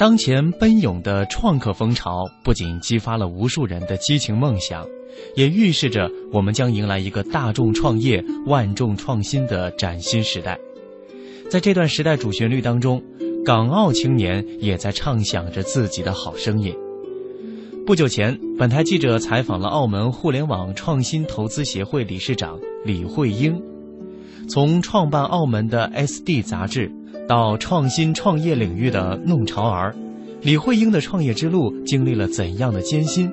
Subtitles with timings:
[0.00, 4.86] 当前奔涌的创客风潮，不仅激发了无数人的激情梦想，
[5.36, 10.58] 也预示着我们将迎来一个大众创业、万众创新的崭新时代。
[11.50, 13.02] 在这段时代主旋律当中，
[13.44, 16.74] 港澳青年也在唱响着自己的好声音。
[17.84, 23.60] 不久前，本台记者采访了澳门互联网创新投资协会理事长李慧英，
[24.48, 26.90] 从创办澳门的 SD 杂志。
[27.30, 29.94] 到创新创业领域的弄潮儿，
[30.40, 33.32] 李慧英的创业之路经历了怎样的艰辛？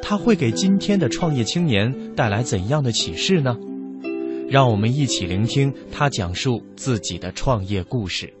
[0.00, 3.54] 他会给今天的创业青年带来怎样的启示呢？
[4.48, 8.32] 让我们一起聆听他讲述自己的创业故事。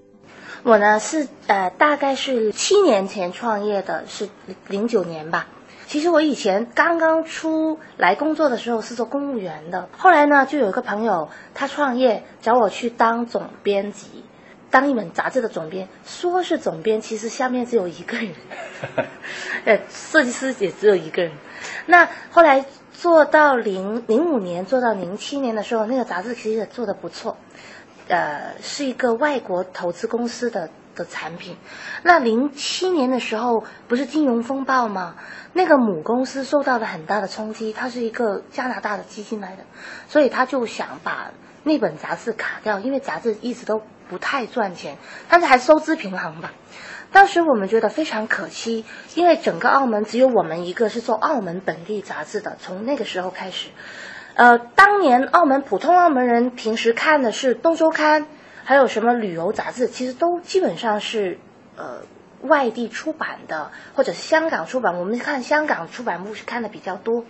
[0.62, 4.30] 我呢是呃，大概是七年前创业的，是
[4.68, 5.46] 零九年吧。
[5.86, 14.06] 其实我以前刚刚出来工作的时候是做公务员的，后来呢就有一个朋友他创业，找我去当总编辑。
[14.70, 18.28] 当一本杂志的总编，说是总编，其实下面只有一个人，
[19.64, 21.32] 呃，设计师也只有一个人。
[21.86, 27.36] 那后来做到零零五年，做到零七年的时候，那个杂志其实也做的不错，
[28.08, 31.56] 呃，是一个外国投资公司的的产品。
[32.02, 35.14] 那零七年的时候，不是金融风暴吗？
[35.52, 39.62] 那个母公司受到了很大的冲击，它是一个加拿大的基金来的，
[40.08, 41.30] 所以他就想把
[41.62, 43.80] 那本杂志卡掉，因为杂志一直都。
[44.08, 44.96] 不太赚钱，
[45.28, 46.52] 但是还收支平衡吧。
[47.12, 52.56] 当时我们觉得非常可惜，因为整个澳门只有我们一个是做澳门本地杂志的。
[52.60, 53.68] 从那个时候开始，
[54.34, 58.22] 呃，当年澳门普通澳门人平时看的是《东周刊》，
[58.64, 61.38] 还有什么旅游杂志，其实都基本上是
[61.76, 62.02] 呃
[62.42, 64.98] 外地出版的，或者香港出版。
[64.98, 67.24] 我们看香港出版物是看的比较多。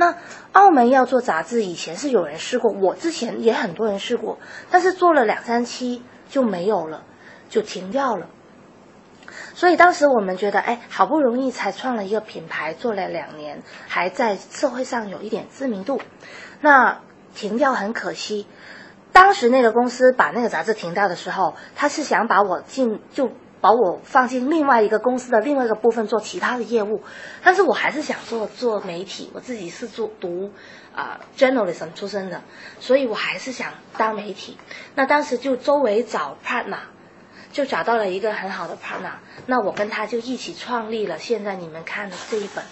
[0.00, 0.14] 那
[0.52, 4.38] 澳门要做杂志，以前是有人试过，我之前也很多人试过，
[4.70, 7.02] 但是做了两三期就没有了，
[7.48, 8.28] 就停掉了。
[9.54, 16.00] 所以当时我们觉得，哎，好不容易才创了一个品牌，做了两年，还在社会上有一点知名度，
[16.60, 17.00] 那
[17.34, 18.46] 停掉很可惜。
[19.12, 23.32] 当时那个公司把那个杂志停掉的时候，他是想把我进就。
[23.60, 27.02] 把我放进另外一个公司的另外一个部分做其他的业务，
[27.42, 29.30] 但是我还是想做做媒体。
[29.34, 30.52] 我自己是做读
[30.94, 32.42] 啊 journalism 出身的，
[32.80, 34.56] 所以我还是想当媒体。
[34.94, 36.78] 那当时就周围找 partner，
[37.52, 39.16] 就找到了一个很好的 partner。
[39.46, 42.64] 那我跟他就一起创立了现在你们看的这一本。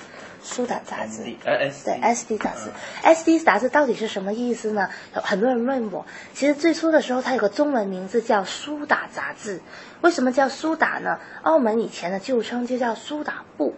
[0.46, 1.70] 苏打杂志，对
[2.00, 2.70] ，SD 杂志
[3.02, 4.88] ，SD 杂志到底是什么意思呢？
[5.14, 9.60] 有很多人问我，其实最初的时候它有个中文名字叫苏打杂志，
[10.02, 11.18] 为什么叫苏打呢？
[11.42, 13.74] 澳门以前的旧称就叫苏打布，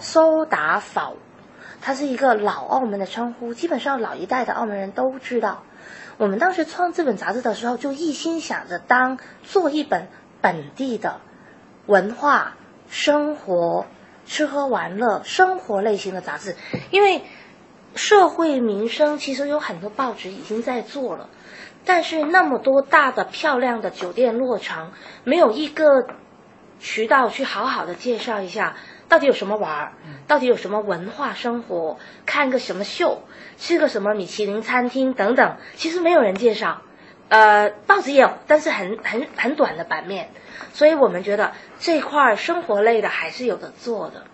[0.00, 1.14] 苏打坊，
[1.82, 5.64] 它是一个老澳门的称呼，基本上老一代的澳门人都知道。
[6.18, 10.06] 我们当时创这本杂志的时候，就一心想着当做一本
[10.40, 11.20] 本地的
[11.86, 12.54] 文化
[12.88, 13.86] 生活。
[14.30, 16.54] 吃喝玩乐、生活类型的杂志，
[16.92, 17.22] 因为
[17.96, 21.28] 社会民生其实有很多报纸已经在做了，
[21.84, 24.92] 但是那么多大的漂亮的酒店落成，
[25.24, 26.06] 没有一个
[26.78, 28.76] 渠道去好好的介绍一下
[29.08, 29.92] 到底有什么玩儿，
[30.28, 33.24] 到底有什么文化生活，看个什么秀，
[33.58, 36.82] 吃个什么米其林餐厅等等，其实没有人介绍。
[37.30, 40.30] 呃，报纸也有，但是很很很短的版面。
[40.72, 44.24] 所以我们觉得这块生活类的还是有的做的，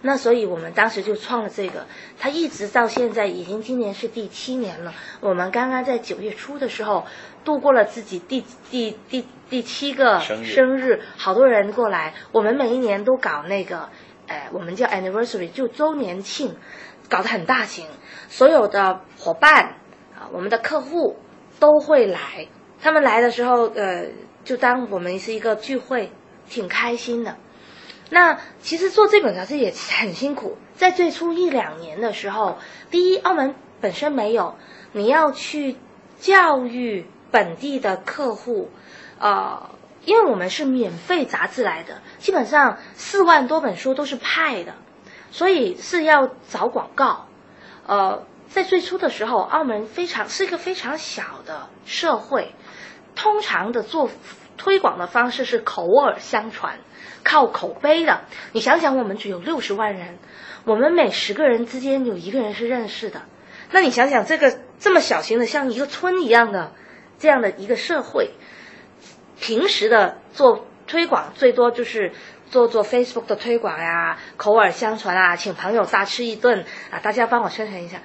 [0.00, 1.86] 那所以我们当时就创了这个，
[2.18, 4.94] 它一直到现在已经今年是第七年了。
[5.20, 7.06] 我们刚刚在九月初的时候
[7.44, 12.14] 度过了自己第第第第七个生日，好多人过来。
[12.32, 13.90] 我们每一年都搞那个，
[14.28, 16.56] 呃，我们叫 anniversary，就周年庆，
[17.08, 17.86] 搞得很大型，
[18.28, 19.76] 所有的伙伴
[20.14, 21.16] 啊，我们的客户
[21.58, 22.48] 都会来。
[22.82, 24.06] 他们来的时候，呃。
[24.46, 26.12] 就当我们是一个聚会，
[26.48, 27.36] 挺开心的。
[28.10, 32.58] 那其实做这本杂志也很辛苦，在最初一两年的时候，
[32.88, 34.54] 第一，澳门本身没有，
[34.92, 35.74] 你要去
[36.20, 38.70] 教育本地的客户，
[39.18, 39.68] 呃，
[40.04, 44.74] 因为我们是免费杂志来的，基本上四万多本书都是派的，
[45.32, 47.26] 所以是要找广告。
[47.88, 52.54] 呃，在最初的时候，澳门非常是一个非常小的社会。
[53.14, 54.10] 通常的做
[54.58, 56.78] 推广的方式是口耳相传，
[57.24, 58.24] 靠口碑的。
[58.52, 60.18] 你想想，我们只有六十万人，
[60.64, 63.22] 我们每十个人之间有一个人是认识的。
[63.70, 66.72] 那你想想，这个这么小型的，像一个村一样的
[67.18, 68.32] 这样的一个社会，
[69.40, 72.12] 平时的做推广最多就是
[72.50, 78.02] 做做 Facebook 的推广呀，口耳相传啊，请朋友大吃一顿啊，大家帮我宣传一下，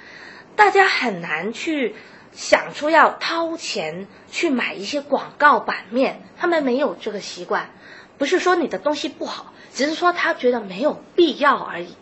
[0.62, 1.96] 大家很难去。
[2.34, 7.72] 想出要掏钱去买一些广告版面，他们没有这个习惯，
[8.18, 11.98] 不是说你的东西不好，只是说他觉得没有必要而已。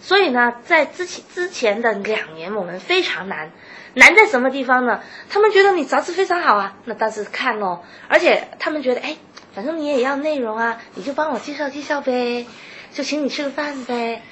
[0.00, 3.52] 所以呢，在之前之前的两年，我们非常难，
[3.92, 5.02] 难在什么地方呢？
[5.28, 9.18] 他们觉得你杂志非常好啊，那当时看咯，而且他们觉得，哎，
[9.54, 12.46] 反正你也要内容啊，你就帮我介绍介绍呗，
[12.90, 14.22] 就请你吃个饭呗。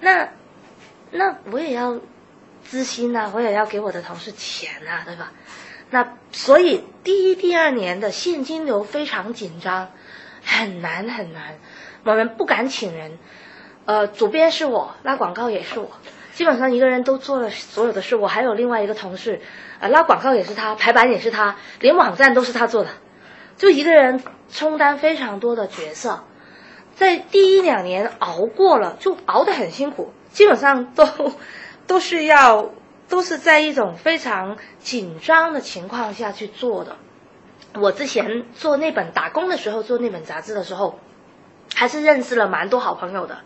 [0.00, 0.30] 那
[1.10, 2.00] 那我也要
[2.70, 5.32] 资薪呐，我也要给我的同事钱呐，对吧？
[5.90, 9.90] 那所以第一、第二年的现金流非常紧张，
[10.44, 11.58] 很难很难，
[12.04, 13.18] 我们不敢请人。
[13.86, 15.90] 呃，主编是我，拉广告也是我，
[16.34, 18.16] 基本上一个人都做了所有的事。
[18.16, 19.40] 我还有另外一个同事，
[19.80, 22.90] 呃，拉广告也是他，排版也是他，连网站都是他做的，
[23.56, 24.22] 就一个人
[24.52, 26.22] 充当非常多的角色，
[26.96, 31.06] 在第一两年熬过了，就熬得很辛苦，基本上都
[31.88, 32.70] 都是要
[33.08, 36.96] 都是在一种非常紧张的情况下去做的。
[37.74, 41.00] 我之前做那本打工的时候，做那本杂志的时候，
[41.74, 43.40] 还是认识了蛮多好朋友的。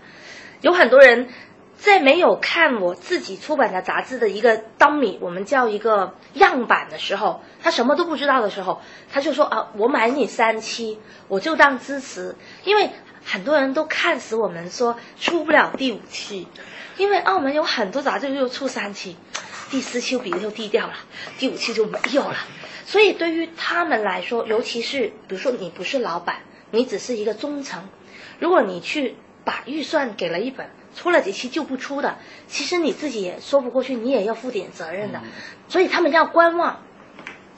[0.61, 1.29] 有很多人
[1.77, 8.81] 在没有看我自己出版的杂志的一个当米，我们叫一个样板的时候，他什么都不知道的时候，
[9.13, 10.99] 他就说啊，我买你三期，
[11.29, 12.37] 我就当支持。
[12.65, 12.91] 因为
[13.25, 16.47] 很多人都看死我们说出不了第五期，
[17.03, 19.17] 因为澳门有很多杂志又出三期，
[19.71, 20.95] 第四期比就低调了，
[21.39, 22.37] 第五期就没有了。
[22.87, 26.37] 所以对于他们来说，尤其是比如说你不是老板，
[26.71, 27.89] 你只是一个中层，
[28.39, 29.17] 如果你去。
[29.45, 32.17] 把预算给了一本，出了几期就不出的，
[32.47, 35.21] 其实你自己也说不过去，你也要负点责任的，
[35.67, 36.81] 所以他们要观望。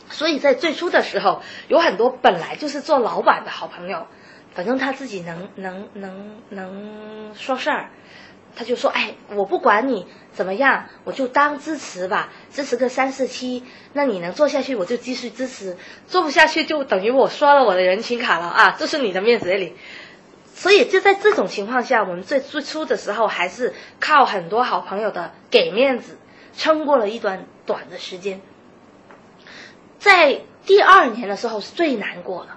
[0.09, 4.07] 所以在最初的时候，有很多本来就是做老板的好朋友，
[4.55, 7.91] 反正他自己能能能能说事儿，
[8.57, 19.77] 他就说：“哎，我不管你怎么样，我就当支持吧，支持个三四期，那你能做下去，我就继续支持；做不下去，就等于我刷了我的人情卡了啊，这是你的面子里。”
[20.57, 26.17] 所以就在这种情况下，我们最最初的时候还是靠很多好朋友的给面子，
[26.57, 28.41] 撑过了一段短的时间。
[29.99, 32.51] 在第二年的时候是最难过的，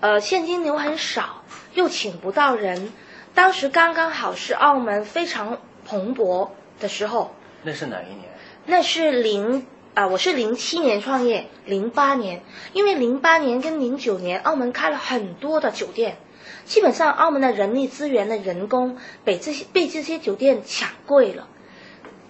[0.00, 2.92] 呃，现金流很少，又请不到人，
[3.38, 6.50] 当时刚刚好是澳门非常蓬勃
[6.80, 7.30] 的时候。
[7.62, 8.24] 那是哪一年？
[8.66, 9.64] 那是零
[9.94, 12.42] 啊，我是零七年创业，零八年，
[12.72, 16.16] 因为零八年跟零九年澳门开了很多的酒店。
[16.64, 21.46] 基本上，澳门的人力资源的人工被这些被这些酒店抢贵了，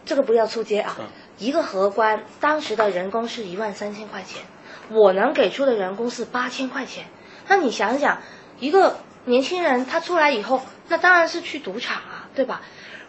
[0.04, 0.94] 这个不要出街啊！
[1.38, 4.42] 一个荷官当时的人工是一万三千块钱，
[4.90, 7.06] 我能给出的人工是八千块钱。
[7.48, 8.18] 那你想想，
[8.60, 12.62] 一个年轻人他出来以后，那当然是去赌场啊，对吧？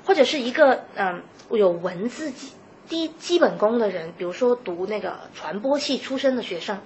[0.05, 2.53] 或者是一个嗯有文字基
[2.87, 6.79] 低基本功的人，比如说读那个传播系出身的学生，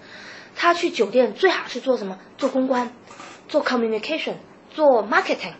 [0.56, 2.20] 他去酒店最好是做什么？
[2.38, 2.92] 做公关。
[3.50, 4.36] 做 communication，
[4.74, 5.52] 做 marketing，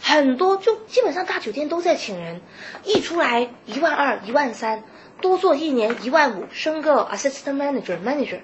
[0.00, 2.40] 很多就基本上大酒店都在请人，
[2.84, 4.84] 一出来一万二、一万三，
[5.20, 8.38] 多做一年一万五，升个 assistant manager、manager，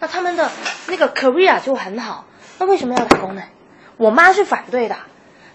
[0.00, 0.50] 那他们的
[0.88, 2.24] 那个 career 就很好。
[2.60, 3.42] 那为什么要打工呢？
[3.96, 4.96] 我妈是反对的，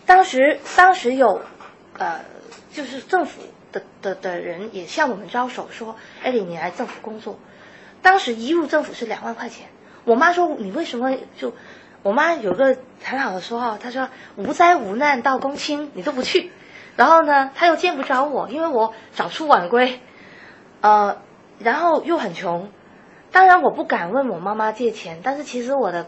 [0.08, 1.40] 当时当时有，
[2.00, 2.22] 呃，
[2.74, 7.38] 就是政府的的的人也向我们招手说，艾莉你来政府工作，
[8.02, 9.68] 当时一入政府是两万块钱，
[10.04, 11.54] 我妈说你为什么就？
[12.02, 16.52] 我妈有个很好的说话，她说无灾无难到公卿你都不去，
[16.96, 20.00] 然后呢，她又见不着我，因为我早出晚归，
[20.82, 21.18] 呃，
[21.60, 22.70] 然后又很穷，
[23.32, 26.08] 当然我不敢问我妈妈借钱，但是其实我的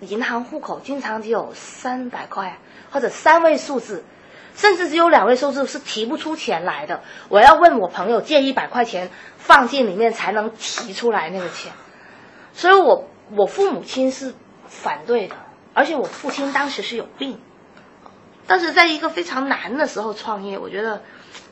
[0.00, 2.58] 银行户口经常只有三百块
[2.90, 4.04] 或者三位数字，
[4.54, 11.72] 甚至只有两位数字是提不出钱来的，我要问我朋友借一百块钱放进里面才能提出来那个钱，
[12.52, 14.34] 所以我我父母亲是。
[14.68, 15.36] 反对的，
[15.74, 17.38] 而且我父亲当时是有病，
[18.48, 21.02] 但是在一个非常难的时候创业，我觉得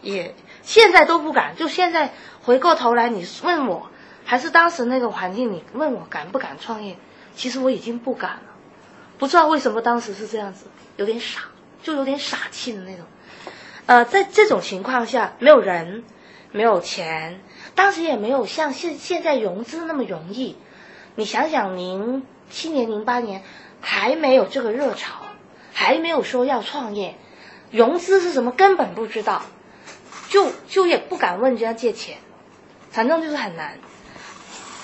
[0.02, 1.54] 也现在都不敢。
[1.54, 3.88] 就现在回过头来，你问我，
[4.24, 6.98] 还是当时那个环境，你问我敢不敢创业，
[7.36, 8.54] 其实我已经不敢了。
[9.18, 11.40] 不知道为什么当时是这样子，有点傻，
[11.82, 13.04] 就有点傻气的那种。
[13.86, 16.04] 呃，在这种情况下，没有人，
[16.52, 17.40] 没有钱，
[17.74, 20.56] 当时也没有像现现在融资那么容易。
[21.14, 22.24] 你想想，零。
[22.50, 23.42] 七年零八年
[23.80, 25.22] 还没有这个热潮，
[25.72, 27.16] 还没有说要创业，
[27.70, 29.42] 融资是什么根本不知道，
[30.28, 32.18] 就就也不敢问人家借钱，
[32.90, 33.78] 反正就是很难。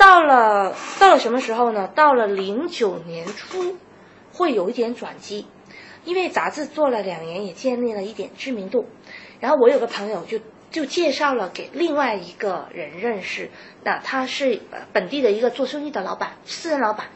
[0.01, 1.87] 到了到了什么时候呢？
[1.95, 3.77] 到了零九年初，
[4.33, 5.47] 会有一点转机，
[6.07, 8.87] 因为杂志做了两年，也建立了一点知名度。
[9.41, 10.41] 然后我有个朋友就
[10.71, 13.51] 就介绍了给另外一个人认识，
[13.85, 14.63] 那他是
[14.95, 17.09] 本地的一个做生意的老板，私人老板。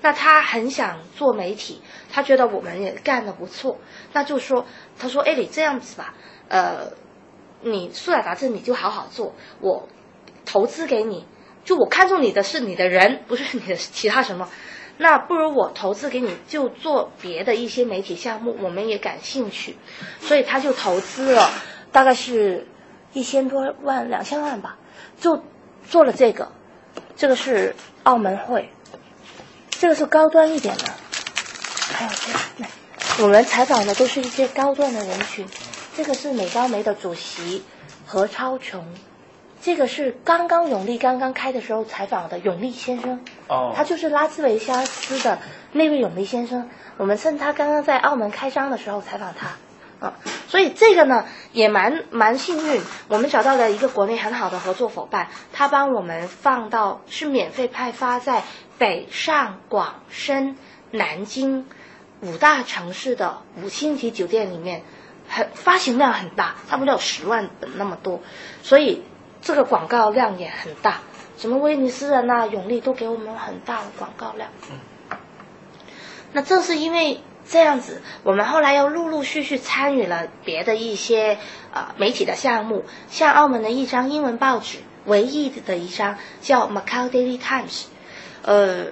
[0.00, 1.80] 那他很想做媒体，
[2.10, 3.78] 他觉得我们也干得不错，
[4.12, 4.66] 那就说，
[4.98, 6.12] 他说，哎，你这样子吧，
[6.48, 6.90] 呃，
[7.60, 9.88] 你素雅杂志你就好好做，我
[10.44, 11.24] 投资给你，
[11.64, 14.48] 就我看中你的是你的人，不是你的其他什么，
[14.98, 19.76] 那不如我投资给你，就做别的一些媒体项目，我们也感兴趣，
[20.20, 21.50] 所以他就投资了，
[21.92, 22.66] 大概是
[23.12, 24.76] 一千多万、两千万吧，
[25.20, 25.42] 就
[25.88, 26.52] 做了这个，
[27.16, 28.70] 这个是澳门会。
[29.70, 30.84] 这个是高端一点的，
[31.92, 32.70] 还有这个，
[33.24, 35.44] 我们采访的都是一些高端的人群。
[35.96, 37.64] 这个是美高梅的主席
[38.06, 38.86] 何超琼，
[39.62, 43.24] 这个是刚刚永利刚刚开的时候采访的永利先生。
[43.46, 45.38] 哦，他就是拉斯维加斯的
[45.70, 46.68] 那位永利先生。
[46.96, 49.52] 我们趁他刚刚在澳门开张的时候采访他。
[50.04, 50.14] 啊，
[50.48, 58.42] 所以这个呢也蛮蛮幸运，我们找到了一个国内很好的合作伙伴，他帮我们放到是免费派发在
[58.78, 60.56] 北上广深
[60.90, 61.66] 南京
[62.20, 64.82] 五大城市的五星级酒店里面，
[65.28, 68.20] 很发行量很大，差不多有十万本那么多，
[68.64, 69.04] 所以
[69.42, 71.00] 这个广告量也很大，
[71.36, 74.48] 什么威尼斯人呐、永利都给我们很大的广告量。
[76.32, 77.20] 那正是因为。
[77.44, 81.38] 这样子，我们后来又陆陆续续参与了别的一些
[81.74, 87.82] 呃媒体的项目，像澳门的一张英文报纸，唯一的一张叫《Macau Daily Times》，
[88.42, 88.86] 呃，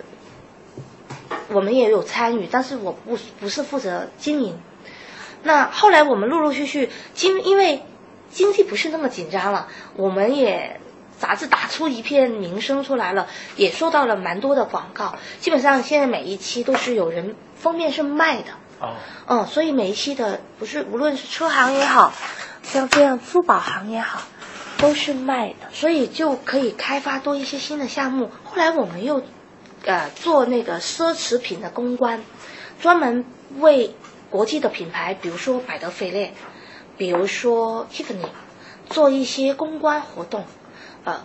[1.48, 4.60] 我们也有参与，但是我不不是负责经营。
[5.44, 7.84] 那后来我们陆陆续续经因为
[8.30, 10.80] 经济不是那么紧张了，我们也
[11.18, 15.16] 杂志打出一片名声出来了，也收到了蛮多的广告。
[15.40, 17.36] 基本上现在每一期都是有人。
[17.60, 18.94] 封面是卖的哦，
[19.26, 22.10] 嗯，所以每一期的不是无论是车行也好，
[22.62, 24.22] 像这样珠宝行也好，
[24.78, 28.30] 都是卖的，所以就可以开发多一些新的项目。
[28.44, 29.22] 后来我们又，
[29.84, 32.24] 呃，做那个奢侈品的公关，
[32.80, 33.26] 专门
[33.58, 33.94] 为
[34.30, 36.30] 国际的品牌，比如说百德翡丽，
[37.00, 38.28] 比如说 Tiffany，
[38.90, 40.44] 做一些公关活动，
[41.04, 41.24] 呃，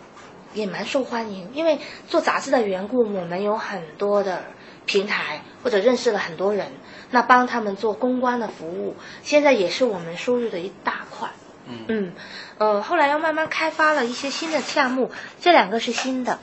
[0.53, 1.51] 也蛮受欢迎。
[1.53, 4.45] 因为做杂志的缘故，我们有很多的。
[4.87, 6.67] 平台或者认识了很多人，
[7.09, 11.31] 那帮他们做公关的服务，现在也是我们收入的一大块。
[11.67, 12.13] 嗯嗯，
[12.59, 15.09] 呃，后来又慢慢开发了一些新的项目，
[15.41, 16.37] 这两个是新的。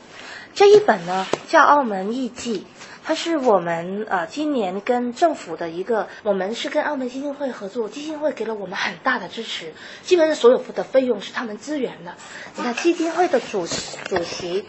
[0.55, 2.67] 这一本呢叫《澳门艺记》，
[3.05, 12.15] 它是我们呃今年跟政府的一个，我们是跟澳门基金会合作，基金会给了我们很大的支持，基本上所有的费用是他们支援的。
[12.57, 14.67] 你看基金会的主主席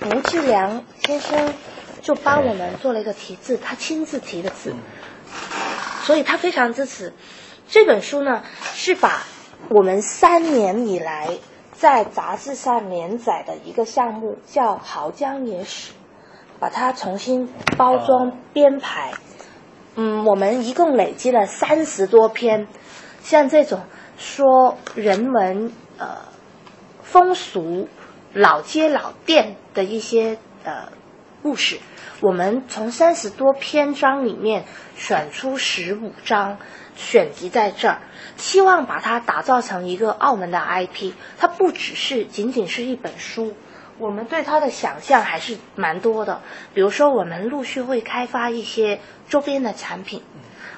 [0.00, 1.52] 吴志良先生。
[2.02, 4.74] 就帮我们做了一个题字，他亲自题的字，
[6.02, 7.12] 所以他非常支持。
[7.68, 8.42] 这本书呢，
[8.74, 9.22] 是把
[9.68, 11.38] 我们三年以来
[11.70, 15.92] 在杂志上连载的一个项目，叫《濠江野史》，
[16.62, 19.10] 把它重新包装编排。
[19.96, 22.68] 嗯，我们一共累积了三十多篇，
[23.20, 23.80] 像这种
[24.16, 26.18] 说人文、呃
[27.02, 27.88] 风俗、
[28.32, 30.92] 老街老店的一些呃
[31.42, 31.80] 故事。
[32.20, 34.64] 我们从三十多篇章里面
[34.94, 36.58] 选出十五章，
[36.94, 38.02] 选集在这儿，
[38.36, 41.10] 希望把它打造成一个澳门的 IP。
[41.38, 43.56] 它不只是仅仅是一本书，
[43.98, 46.40] 我们对它的想象还是蛮多的。
[46.74, 50.22] 比如说，我们陆续会开发一些周边的产品。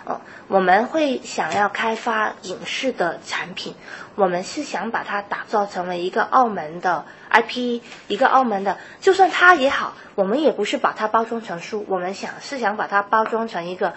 [0.07, 3.75] 呃，我们会想要开发影视的产品，
[4.17, 13.95] 我们是想把它打造成为一个澳门的 IP，一个澳门的，就算它也好，我们也不是把它包装成书，我们想是想把它包装成一个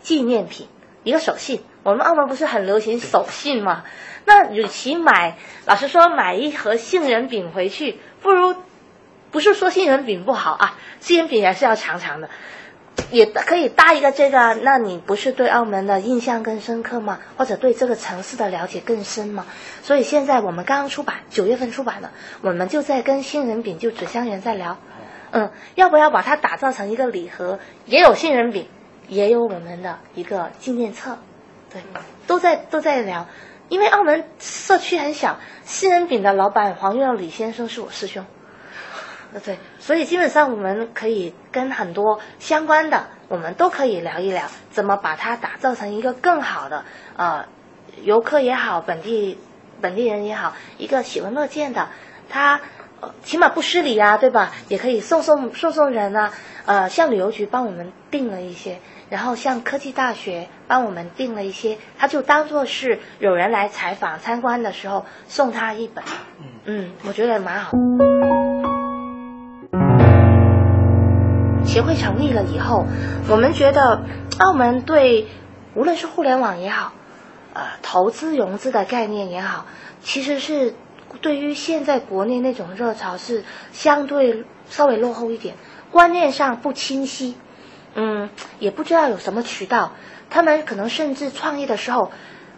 [0.00, 0.66] 纪念品，
[1.04, 1.62] 一个手信。
[1.84, 3.84] 我们澳门不是很流行手信吗？
[4.24, 8.56] 那与其买，老实说买一盒杏仁饼回去，不如
[9.30, 12.30] 不是说杏仁饼不好啊，杏仁饼还是要尝尝的。
[13.10, 17.18] 也可以搭一个这个，那你不是对澳门的印象更深刻吗？
[17.36, 19.46] 或者对这个城市的了解更深吗？
[19.82, 24.78] 所以现在我们刚刚出版，九月份出版的，我们就在跟杏仁饼就纸箱园在聊，
[25.32, 28.68] 嗯，要不要把它打造成一个礼盒，也有杏仁饼，
[29.08, 31.18] 也有我们的一个纪念册，
[31.72, 31.82] 对，
[32.28, 33.26] 都在都在聊，
[33.68, 38.24] 因为澳门社区很小，杏仁饼的老板黄耀李先生是我师兄。
[39.44, 46.84] 对，所以基本上我们可以跟很多相关的，我们都可以聊一聊，怎么把它打造成一个更好的，
[47.16, 47.44] 呃，
[48.02, 49.36] 游客也好，本地
[49.80, 51.88] 本地人也好，一个喜闻乐见的，
[52.28, 52.60] 他
[53.24, 54.52] 起码不失礼啊，对吧？
[54.68, 56.32] 也可以送送送送人啊，
[56.64, 58.78] 呃，像旅游局帮我们订了一些，
[59.14, 66.02] 然后像科技大学帮我们订了一些，他就当做是有人来采访参观的时候送他一本，
[66.64, 67.70] 嗯，我觉得蛮好。
[71.64, 72.86] 协会成立了以后，
[73.28, 74.02] 我们觉得
[74.40, 75.28] 澳门对
[75.76, 76.92] 无论是互联网也好，
[77.52, 79.66] 呃，投资融资的概念也好，
[80.00, 80.74] 其实是
[81.20, 85.54] 对于现在国内那种热潮是相对稍微落后一点，
[85.92, 87.36] 观念上不清晰，
[87.94, 89.92] 嗯，也不知道有什么渠道，
[90.30, 92.12] 他们可能甚至创业的时候。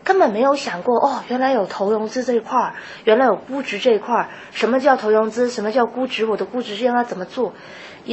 [0.05, 4.29] 根本没有想过哦，原来有投融资这一块儿，原来有估值这一块儿。
[4.53, 5.51] 什么叫投融资？
[5.51, 6.25] 什么叫估值？
[6.25, 7.55] 我的估值是应该怎么做？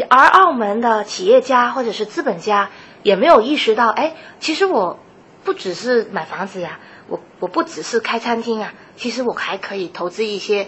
[0.09, 2.71] 而澳门的企业家或者是资本家
[3.03, 4.97] 也没有意识到，哎，其实我
[5.43, 10.65] 不只是买房子呀，我我不只是开餐厅啊，其实我还可以投资一些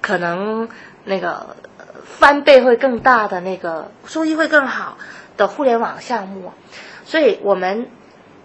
[0.00, 0.68] 可能
[1.04, 1.56] 那个
[2.04, 4.96] 翻倍会更大的那个收益会更好
[5.38, 6.52] 的互联网项目。
[7.06, 7.88] 所以我们。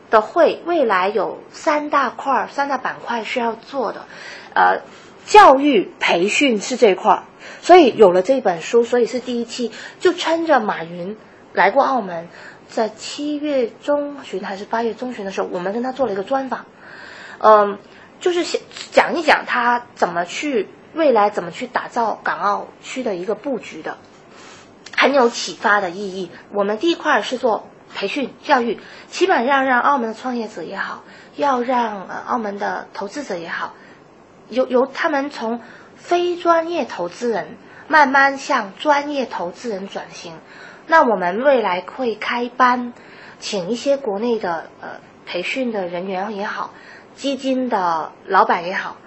[0.10, 4.06] 的会未来有三大块、三大板块是要做的，
[4.54, 4.84] 呃，
[5.26, 7.24] 教育培训是这一块，
[7.64, 11.18] 所以有了这本书，所以是第一期，就趁着马云
[11.52, 12.30] 来过澳门，
[12.68, 16.68] 在七月中旬还是八月中旬的时候，我们跟他做了一个专访，
[17.40, 17.80] 嗯，
[18.20, 23.98] 就是想讲一讲他怎么去未来怎么去打造港澳区的一个布局的，
[25.04, 26.32] 很有启发的意义。
[26.52, 27.68] 我们第一块是做。
[27.96, 31.04] 培训教育，起码要让澳门的创业者也好，
[31.36, 33.76] 要让呃澳门的投资者也好，
[34.50, 35.62] 由由他们从
[35.96, 37.56] 非专业投资人
[37.88, 40.40] 慢慢向专业投资人转型。
[40.88, 42.94] 那我们未来会开班，
[43.38, 46.74] 请一些国内的呃培训的人员也好，
[47.14, 48.98] 基金的老板也好，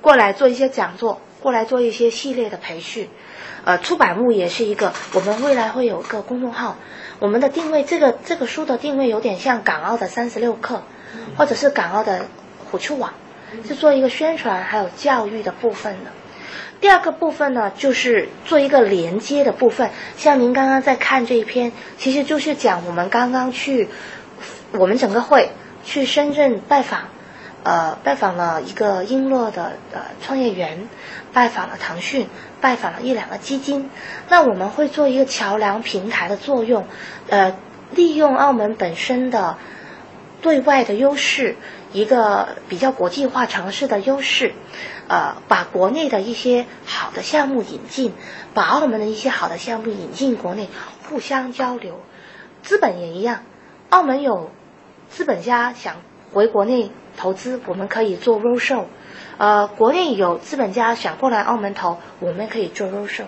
[0.00, 3.08] 过来做一些讲座，过来做一些系列的培训。
[3.64, 6.76] 呃，出版物也是一个，我们未来会有个公众号。
[7.18, 10.82] 我们的定位，这个这个书的定位有点像港澳的三十六课，
[11.36, 12.26] 或者是港澳的
[12.70, 13.12] 虎丘网，
[13.66, 16.12] 是做一个宣传还有教育的部分的。
[16.80, 19.90] 第二个部分呢，就是做一个连接的部分。
[20.16, 23.88] 像您刚刚在看这一篇，其实就是讲我们刚刚去，
[24.72, 25.50] 我们整个会
[25.84, 27.08] 去深圳拜访，
[27.68, 30.88] 呃，拜访了一个英乐的呃创业园，
[31.34, 32.26] 拜访了腾讯。
[32.60, 33.88] 拜访了一两个基金，
[34.28, 36.86] 那我们会做一个桥梁平台的作用，
[37.28, 37.56] 呃，
[37.92, 39.58] 利用澳门本身的
[40.42, 41.56] 对外的优势，
[41.92, 44.54] 一个比较国际化城市的优势，
[45.06, 48.12] 呃，把国内的一些好的项目引进，
[48.54, 50.68] 把澳门的一些好的项目引进国内，
[51.08, 52.00] 互相交流。
[52.62, 53.44] 资本也一样，
[53.90, 54.50] 澳门有
[55.08, 55.94] 资本家想
[56.32, 58.84] 回国内投资，我们可以做 roadshow。
[59.36, 63.26] 呃，国内有资本家想过来澳门投，我们可以做 roadshow，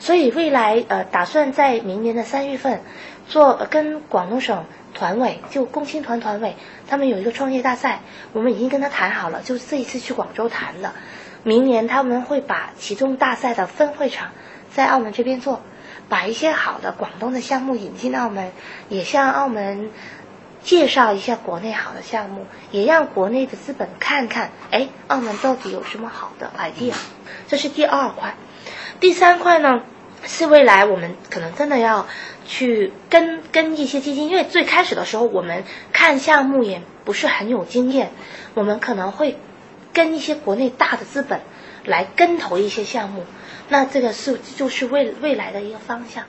[0.00, 2.80] 所以未来呃打算在明年的三月份
[3.28, 6.56] 做跟广东省团委就共青团团委
[6.88, 8.00] 他们有一个创业大赛，
[8.32, 10.92] 我们已经跟他谈好了，就这一次去广州谈的，
[11.44, 14.30] 明年他们会把其中大赛的分会场
[14.72, 15.60] 在澳门这边做，
[16.08, 18.50] 把一些好的广东的项目引进澳门，
[18.88, 19.90] 也向澳门。
[20.64, 26.94] 介绍一下国内好的项目，也让国内的资本看看，哎，澳门到底有什么好的 idea？
[27.46, 28.34] 这是第二块。
[28.98, 29.82] 第三块呢，
[30.24, 32.06] 是未来我们可能真的要
[32.46, 38.10] 去跟跟一些基金，因为最开始的时候我们看项目也不是很有经验，
[38.54, 39.36] 我们可能会
[39.92, 41.40] 跟一些国内大的资本
[41.84, 43.24] 来跟投一些项目，
[43.68, 46.24] 那这个是就是未未来的一个方向。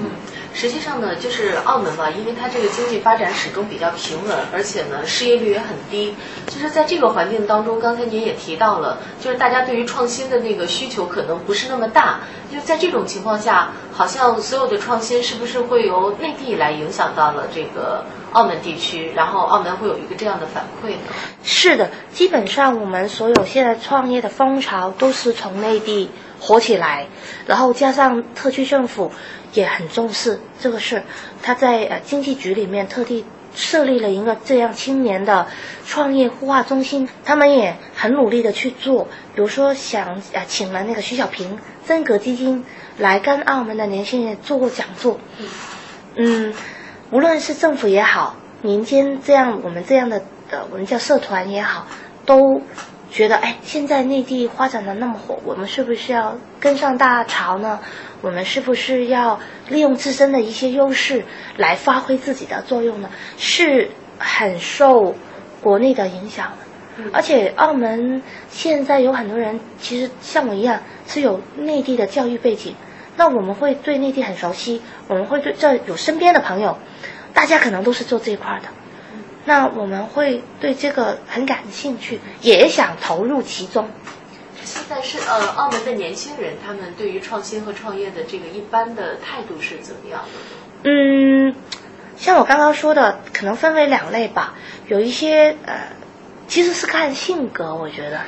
[0.00, 0.10] 嗯。
[0.54, 6.14] 实际上呢，就是澳门嘛，因为它这个经济发展始终比较平稳，而且呢，失业率也很低。
[6.48, 12.20] 就是在这个环境当中，刚才您也提到了，就是大家对于创新的那个需求可能不是那么大。
[12.50, 20.94] 就在这种情况下，好像所有的创新是不是会由内地来影响到了这个澳门地区，然后澳门会有一个这样的反馈？
[21.42, 26.10] 是的，基本上我们所有现在创业的风潮都是从内地
[26.40, 27.06] 火起来，
[27.46, 29.10] 然后加上特区政府。
[29.54, 31.02] 也很重视这个事，
[31.42, 35.46] 他在呃经济局里面特地设立了一个这样青年的
[35.86, 42.62] 创业孵化中心，他们也很努力的去做，比如说想啊请了那个徐小平真格基金
[42.98, 45.18] 来跟澳门的年轻人做过讲座，
[46.14, 46.52] 嗯，
[47.10, 51.86] 无论是政府也好，民间这样我们这样的呃我们叫社团也好，
[52.26, 52.60] 都
[53.10, 57.80] 觉得哎现在内地发展的那么火，我们是不是要跟上大潮呢？
[58.20, 61.24] 我们是不是要利用自身的一些优势
[61.56, 63.08] 来发挥自己的作用呢？
[63.36, 65.14] 是很受
[65.62, 66.52] 国内的影响
[66.98, 72.74] 的，而且澳门现在有很多人其实像我一样是有内地的教育背景，
[73.18, 76.78] 那我们会对内地很熟悉，我们会对这有身边的朋友，
[77.34, 78.68] 大家可能都是做这一块的，
[79.44, 83.88] 那我们会对这个很感兴趣，也想投入其中。
[84.64, 90.88] 现在是呃，澳门的年轻人，他们对于创新和创业的这个一般的态度是怎么样的？
[90.88, 91.54] 嗯，
[92.16, 94.54] 像我刚刚说的，可能分为两类吧。
[94.86, 95.88] 有一些呃，
[96.46, 98.20] 其实是看性格，我觉得，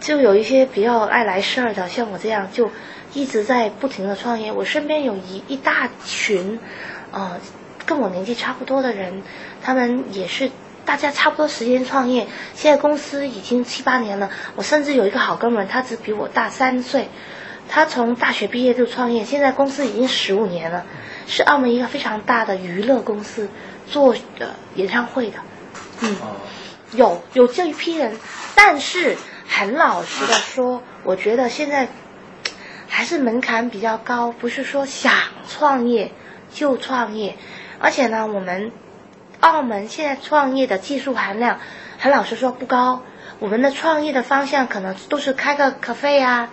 [0.00, 2.70] 就有一些比较爱来事儿的，像我这样，就
[3.14, 4.52] 一直在不停的创业。
[4.52, 6.58] 我身边有一一大群，
[7.12, 7.38] 呃，
[7.86, 9.22] 跟我年纪差不多的人，
[9.62, 10.50] 他们也是
[10.84, 14.30] 大家差不多时间创业，现在公司已经七八年了。
[14.56, 17.08] 我甚至有一个好哥们儿，他只比我大三岁，
[17.68, 20.84] 他从大学毕业就创业，现在公司已经十五年了，
[21.26, 23.48] 是澳门一个非常大的娱乐公司，
[23.86, 25.38] 做呃演唱会的。
[26.00, 26.16] 嗯，
[26.92, 28.16] 有有这一批人，
[28.54, 29.16] 但是
[29.46, 31.88] 很老实的说，我觉得现在
[32.88, 35.12] 还是门槛比较高，不是说想
[35.48, 36.10] 创业
[36.50, 37.36] 就创业，
[37.78, 38.72] 而且呢，我们
[39.40, 41.60] 澳门现在创业的技术含量，
[41.98, 43.02] 很老实说不高。
[43.38, 46.50] 我们的创业的方向可能都是开个咖啡啊，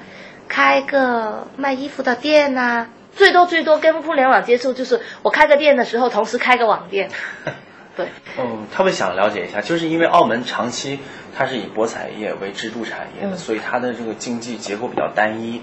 [0.47, 7.09] 开个卖衣服的店呐，最多最多跟互联网接触，就是我开个店的时候，同时开个网店。
[7.97, 10.99] 对，嗯，特别想了解一下，就是因为澳门长期
[11.35, 15.61] 它是以博彩业为支柱产业的，所以它的这个经济结构比较单一。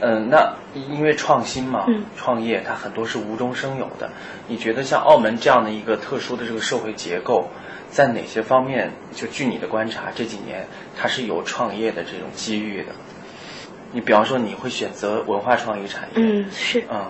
[0.00, 4.10] 嗯，那因为创新嘛，创业它很多是无中生有的。
[4.46, 7.48] 你觉得像澳门这样的一个特殊的这个社会结构，
[7.90, 12.92] 在哪些方面，就据你的观察，这几年它是有创业的这种机遇的？
[13.92, 16.14] 你比方说，你会选择文化创意产业？
[16.16, 17.06] 嗯，是，嗯。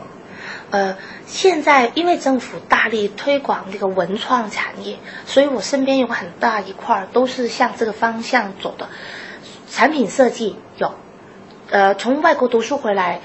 [0.70, 0.96] 呃，
[1.26, 8.88] 现在因为政府大力推广这个文创产业，所以我身边有很大一块都是向这个方向走的。
[9.68, 10.94] 产品设计有，
[11.70, 13.20] 呃，从外国读书回来，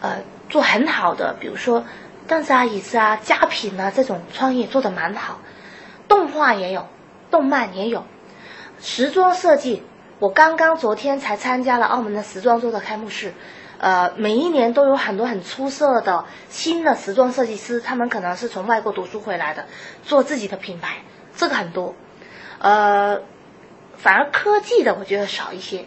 [0.00, 1.84] 呃，做很好的，比如说
[2.28, 5.38] 凳子啊、椅子啊、家品啊这种创业做的蛮好。
[6.08, 6.86] 动画也有，
[7.30, 8.04] 动漫也有，
[8.78, 9.82] 时装设计，
[10.18, 13.32] 我刚刚昨天才参加了澳门的时装周的开幕式。
[13.78, 19.66] 呃，每一年都有很多很出色的新的时装设计师，他们可能是从外国读书回来的，
[20.02, 20.98] 做自己的品牌，
[21.34, 21.94] 这个很多。
[22.58, 23.20] 呃，
[23.96, 25.86] 反而科技的我觉得少一些，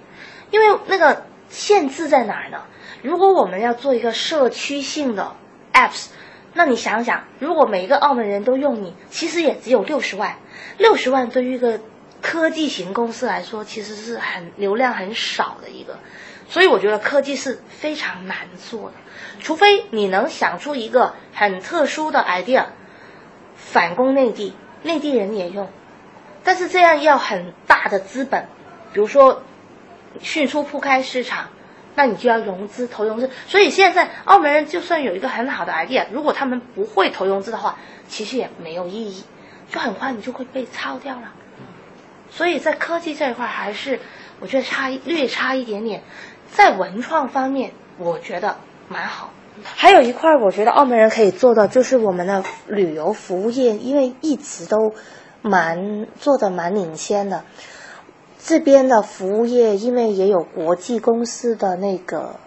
[0.52, 2.64] 因为那个限制在哪儿呢？
[3.02, 5.36] 如果我们要做一个社区性的
[5.74, 6.08] apps，
[6.54, 10.38] 那你想想，如果每一个澳门人都用你，其实也只有六十万，
[10.78, 11.80] 六十万对于一个
[12.22, 16.00] 科技型公司来说，其实是很流量很少的一个。
[16.48, 18.96] 所以我觉得科技是非常难做的，
[19.40, 22.66] 除非你能想出一个很特殊的 idea，
[23.56, 25.70] 反攻内地，内地人也用，
[26.44, 28.48] 但是这样要很大的资本，
[28.94, 29.44] 比如说
[30.22, 31.50] 迅速铺开市场，
[31.96, 33.30] 那你就要融资投融资。
[33.48, 39.24] 所以现在澳门人就算有一个很好的 idea，如果他们不会投融资的话，其实也没有意义，
[39.70, 41.34] 就很快你就会被抄掉了。
[42.32, 44.00] 所以在科技这一块还是
[44.40, 46.04] 我觉得差略差一点点。
[46.52, 49.32] 在文创方面，我觉得蛮好。
[49.64, 54.94] 还有一块，我觉得澳门人可以做的就是我们的旅游服务业，因为一直都
[55.42, 57.44] 蛮做的蛮领先的。
[58.44, 62.40] 这边的服务业，因为也有国际公司的那个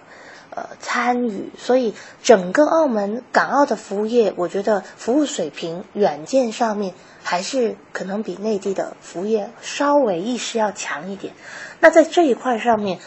[0.51, 11.35] 呃参与，所以整个澳门港澳的服务业，我觉得服务水平软件上面还是可能比内地的服务业稍微意识要强一点。
[11.81, 12.99] 那在这一块上面。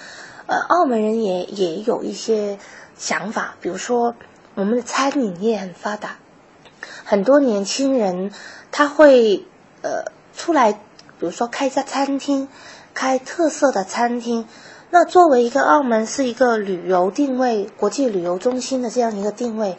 [0.48, 2.60] 呃，澳门人也也有一些
[2.96, 4.14] 想法，比如说
[4.54, 6.20] 我们的餐饮业很发达，
[7.04, 8.32] 很多年轻人
[8.72, 9.44] 他会
[9.82, 10.80] 呃出来，比
[11.22, 12.48] 如说开一家餐厅，
[12.96, 14.48] 开特色的餐厅。
[14.90, 19.78] 那作为一个澳门是一个旅游定位、国际旅游中心的这样一个定位，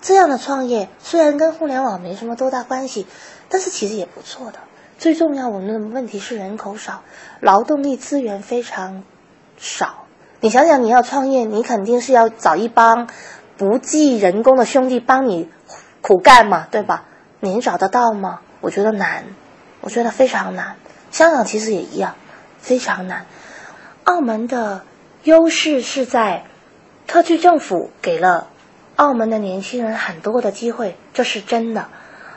[0.00, 3.06] 这样的创业虽然跟互联网没什么多大关系，
[3.48, 4.58] 但是其实也不错的。
[4.98, 7.02] 最重要，我们的问题是人口少，
[7.40, 9.02] 劳动力资源非常
[9.56, 10.04] 少。
[10.40, 13.08] 你想想，你要创业，你肯定是要找一帮
[13.56, 15.48] 不计人工的兄弟帮你
[16.02, 17.06] 苦干嘛，对吧？
[17.40, 18.40] 你找得到吗？
[18.60, 19.24] 我觉得难，
[19.80, 20.76] 我觉得非常难。
[21.10, 22.14] 香港其实也一样，
[22.60, 23.26] 非常难。
[24.04, 24.82] 澳门的
[25.24, 26.44] 优势是在
[27.06, 28.48] 特区政府给了
[28.96, 31.88] 澳门的年轻人很多的机会，这是真的。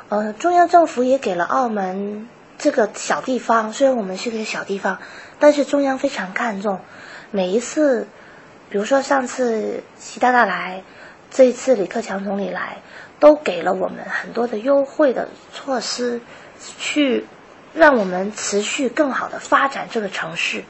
[0.10, 5.00] 呃，中央政府也给了澳门这个小地方，虽然我们是个小地方，
[5.40, 6.80] 但是中央非常看重。
[7.32, 8.08] 每一次，
[8.70, 10.84] 比如说上次习大大来，
[11.32, 12.78] 这一次李克强总理来，
[13.20, 16.22] 都给了我们很多的优惠的措施，
[16.78, 17.26] 去
[17.74, 20.64] 让我们持续更好的发展这个城市。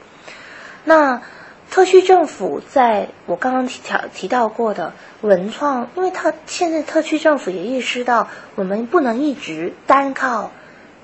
[0.84, 1.22] 那
[1.70, 3.80] 特区政府在我刚刚提
[4.12, 10.50] 提到过的文创，因为他现在特区政府也意识到，我们不能一直单靠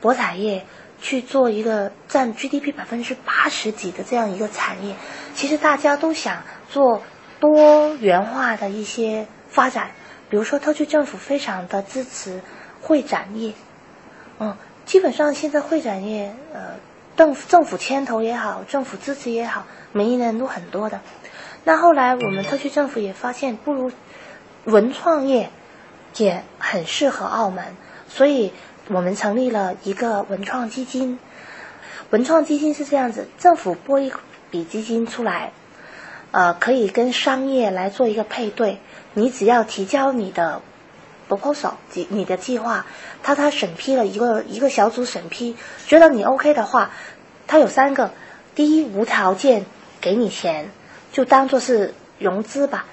[0.01, 0.65] 博彩业。
[1.03, 4.97] 去做一个占 GDP 百分之八十几的这样一个产业，
[5.33, 7.01] 其实大家都想做
[7.41, 9.93] 多元化的一些发展，
[10.29, 12.43] 比如说特区政府非常的支持
[12.83, 13.55] 会展业，
[14.41, 14.55] 嗯，
[14.91, 16.73] 基本上现在会展业，呃，
[17.17, 21.01] 政府政府牵头也好，政府支持也好，每一年都很多的。
[21.63, 23.93] 那后来我们特区政府也发现，不如
[24.65, 25.51] 文创业
[26.17, 27.77] 也很适合澳门，
[28.09, 28.53] 所以
[28.89, 31.21] 我们成立了一个文创基金。
[32.11, 34.13] 文创基金是这样子，政府拨一
[34.51, 35.53] 笔基金出来，
[36.33, 38.81] 呃，可以跟商业来做一个配对。
[39.15, 40.63] 你只要提交你的
[41.31, 42.85] proposal，计你的计划，
[43.23, 46.91] 他他审批了一个一个小组审批，觉得你 OK 的话，
[47.47, 48.11] 他有三个：
[48.57, 49.65] 第一，无条件
[50.01, 50.71] 给你钱。
[51.13, 52.87] 就当做是融资吧，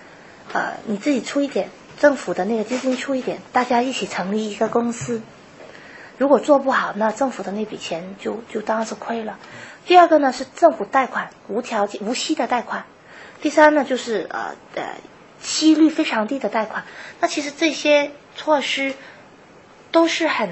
[0.52, 1.70] 呃，你自己出一点，
[2.00, 5.22] 政府的那个基金出一点，大家一起成立一个公司。
[6.18, 9.38] 如果做不好，那政府的那笔钱就就当然是亏了。
[9.86, 12.86] 第二个呢是政府贷款，无条件、无息的贷款。
[13.40, 14.96] 第三呢就是呃呃
[15.40, 16.86] 息率非常低的贷款。
[17.20, 18.94] 那其实这些措施
[19.92, 20.50] 都是很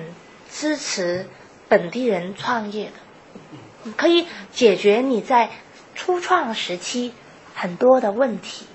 [0.51, 1.27] 支持
[1.69, 5.49] 本地人创业的，可以解决你在
[5.95, 7.13] 初创时期。
[7.57, 8.65] 很多的问题，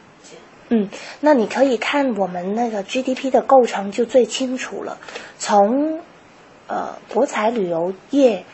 [0.71, 0.89] 嗯，
[1.21, 4.97] 那你可以看我们那个 GDP 的构成就最清楚了。
[5.39, 6.01] 从
[6.67, 8.47] 呃博彩旅游业，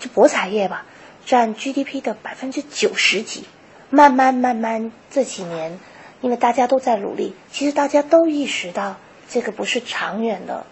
[0.00, 0.84] 就博彩业吧，
[1.24, 3.44] 占 GDP 的百分之九十几。
[3.90, 5.78] 慢慢慢慢这几年，
[6.20, 8.96] 因为大家都在努力，其实大家都意识到
[9.30, 10.66] 这个不是长远的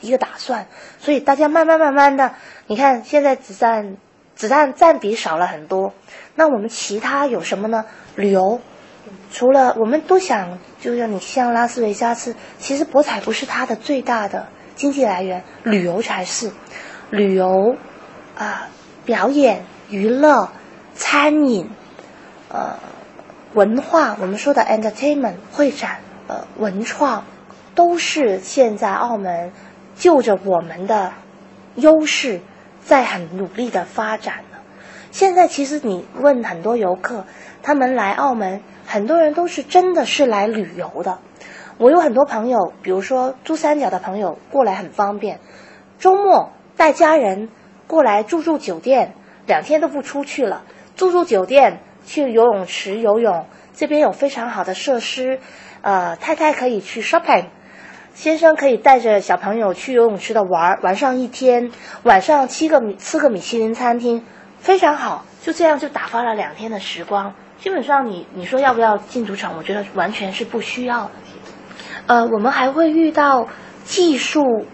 [0.00, 0.66] 一个打算，
[1.00, 2.34] 所以大家慢慢慢慢的，
[2.66, 3.96] 你看现在只占
[4.36, 5.94] 子弹占比少了很多。
[6.36, 7.86] 那我们其他有什么呢？
[8.14, 8.60] 旅游，
[9.32, 14.46] 除了我们都想，就像你像拉斯维加斯，其实博彩不是它的最大的
[14.76, 16.52] 经济来源，旅游才是。
[17.10, 17.74] 旅游，
[18.36, 18.68] 啊，
[19.06, 20.50] 表演、娱乐、
[20.94, 21.70] 餐饮，
[22.50, 22.78] 呃，
[23.54, 27.24] 文化，我们说的 entertainment 会展，呃，文创，
[27.78, 29.52] 都是现在澳门
[29.94, 31.12] 就着我们的
[31.76, 32.40] 优势，
[32.80, 34.58] 在很努力的发展的。
[35.12, 37.24] 现在其实你问很多游客。
[37.62, 41.20] 他们来澳门，很多人都是真的是来旅游的。
[41.76, 45.38] 我有很多朋友，比如说珠三角的朋友过来很方便，
[46.00, 47.48] 周末带家人
[47.86, 49.14] 过来住住酒店，
[49.46, 50.64] 两天都不出去了，
[50.96, 55.38] 住住酒店，去游泳池游泳，这边有非常好的设施。
[55.80, 57.44] 呃，太太可以去 shopping，
[58.18, 61.70] 先生可以带着小朋友去游泳池的玩玩上一天，
[62.02, 64.24] 晚上七个米吃个米其林餐厅，
[64.58, 67.32] 非常好，就这样就打发了两天的时光。
[67.58, 69.56] 基本上，你你说要不要进赌场？
[69.56, 71.10] 我觉得完全是不需要的。
[72.08, 73.46] 呃，我们还会遇到
[73.84, 74.66] 技术，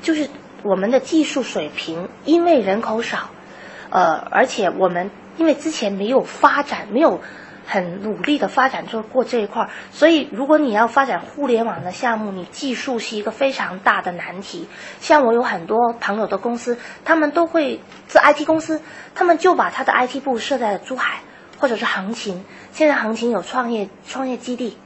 [0.00, 0.28] 就是
[0.62, 3.30] 我们的技术水平，因为人口少，
[3.90, 7.20] 呃，而且我们因为之前没有发展，没有
[7.66, 14.68] 很努力的发展做过这一块儿，所以如果你要发展互联网的项目，你技术是一个非常大的难题。
[15.00, 18.80] 像我有很多朋友的公司，他们都会是 IT 公司，
[19.14, 21.18] 他们就把他的 IT 部设在了珠海。
[21.58, 24.76] 或者是行情，现在行情有创业创业基地，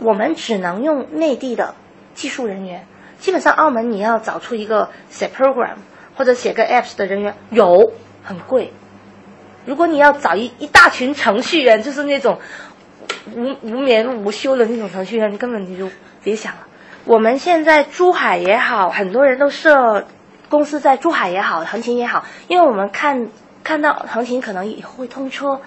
[0.00, 1.76] 我们只能用内地的
[2.12, 2.88] 技术人员。
[3.20, 5.76] 基本上澳门你要找出一个写 program
[6.16, 7.92] 或者写个 apps 的人员有
[8.24, 8.72] 很贵。
[9.66, 12.38] 如果你要找一一大群程序员，就是那种
[13.34, 15.90] 无无眠无休的那种程序员，你根本你就
[16.22, 16.60] 别想了。
[17.04, 20.06] 我们现在珠海也好，很多人都设
[20.48, 23.28] 公司在珠海也好，横琴也好，因为我们看。
[23.66, 25.60] 看到横琴可能以后会通车，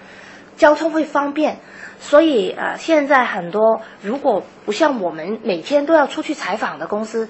[0.56, 1.60] 交通会方便，
[2.00, 7.28] 所以呃，现在很多如果不像我们每天都要出去采访的公司，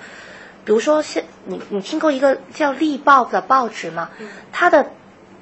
[0.66, 4.12] 比如说现你你听过一个叫《力报》的报纸吗？
[4.52, 4.92] 它的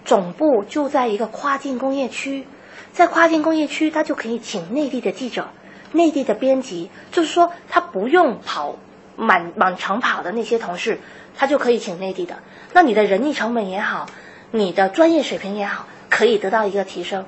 [0.08, 2.48] 总部就在一个跨境工业区，
[2.93, 5.50] 在跨境工业区，他就可以请内地的记者、
[5.91, 8.78] 内地的编辑，就是说他不用跑
[9.17, 11.00] 满满城跑的那些同事，
[11.36, 12.38] 他就可以请内地的。
[12.74, 14.08] 那你的人力成本也好。
[14.50, 17.26] 你的专业水平也好，可以得到一个提升。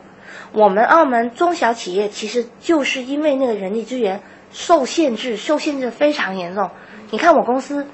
[0.54, 6.72] 我们澳门中小企业其实就是因为那个人力资源受限制，受限制非常严重。
[7.12, 7.88] 你看我公司，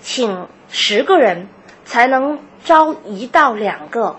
[0.00, 1.48] 请十个人
[1.86, 4.16] 才能招一到两个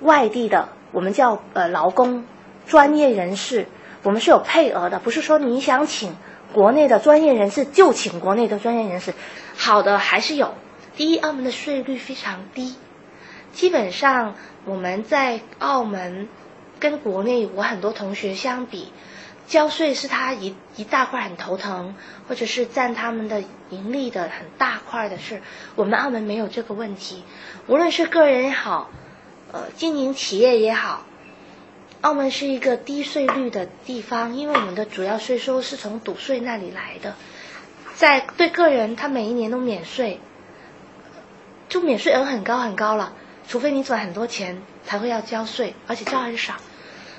[0.00, 2.24] 外地的，我们叫呃劳工
[2.66, 3.66] 专业人士。
[4.02, 6.16] 我们是有配额的，不是说你想请
[6.52, 9.12] 国内的专业人士就请国内的专业人士。
[9.56, 10.54] 好的还是有。
[10.96, 12.76] 第一，澳门的税率非常低。
[13.52, 16.28] 基本上我们在澳门
[16.78, 18.92] 跟国内我很多同学相比，
[19.48, 21.94] 交税是他一一大块很头疼，
[22.28, 25.40] 或者是占他们的盈利的很大块的事。
[25.74, 27.24] 我们澳门没有这个问题，
[27.66, 28.90] 无论是个人也好，
[29.50, 31.06] 呃，经营企业也好，
[32.02, 37.16] 澳门是一个低税率的地方，因为我们的主要税收是从赌税那里来的。
[37.94, 40.20] 在对个人，他每一年都免税，
[41.70, 43.14] 就免税额很高很高了，
[43.48, 46.54] 除非你赚很多钱才会要交税，而且交很少。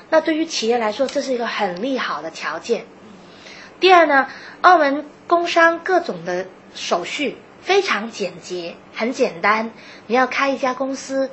[0.09, 2.85] 那对于企业来说，这是一个很利好的条件。
[3.79, 4.27] 第二呢，
[4.61, 9.71] 澳门工商各种的手续非常简洁，很简单。
[10.07, 11.29] 你要开一家公司，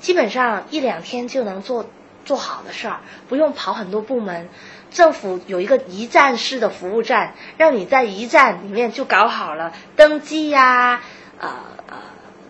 [0.00, 1.88] 基本上一两天就能做
[2.24, 4.48] 做好的事儿，不用跑很多部门。
[4.90, 11.02] 政府有一个一站式的服务站，让你在一站里面就搞好了登记呀，
[11.38, 11.50] 呃
[11.88, 11.96] 呃，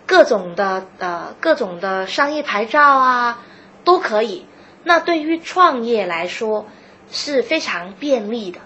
[0.05, 3.43] 各种的呃各种的商业牌照啊，
[3.83, 4.45] 都可以。
[4.87, 6.65] 那对于创业来说
[7.11, 8.61] 是非常便利的。